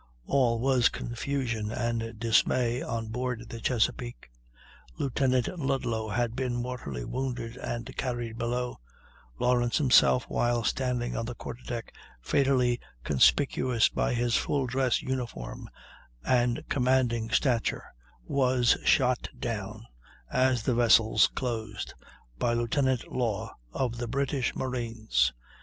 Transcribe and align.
All 0.25 0.59
was 0.59 0.89
confusion 0.89 1.71
and 1.71 2.19
dismay 2.19 2.81
on 2.81 3.09
board 3.09 3.49
the 3.49 3.59
Chesapeake. 3.61 4.31
Lieutenant 4.97 5.47
Ludlow 5.59 6.09
had 6.09 6.35
been 6.35 6.55
mortally 6.55 7.05
wounded 7.05 7.55
and 7.57 7.95
carried 7.97 8.35
below; 8.39 8.79
Lawrence 9.37 9.77
himself, 9.77 10.23
while 10.27 10.63
standing 10.63 11.15
on 11.15 11.27
the 11.27 11.35
quarterdeck, 11.35 11.93
fatally 12.19 12.79
conspicuous 13.03 13.89
by 13.89 14.15
his 14.15 14.35
full 14.35 14.65
dress 14.65 15.03
uniform 15.03 15.69
and 16.25 16.63
commanding 16.67 17.29
stature, 17.29 17.83
was 18.23 18.77
shot 18.83 19.29
down, 19.37 19.85
as 20.31 20.63
the 20.63 20.73
vessels 20.73 21.27
closed, 21.35 21.93
by 22.39 22.53
Lieutenant 22.53 23.07
Law 23.11 23.55
of 23.71 23.99
the 23.99 24.07
British 24.07 24.55
marines. 24.55 25.31